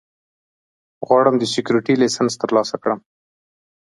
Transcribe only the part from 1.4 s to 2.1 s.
سیکیورټي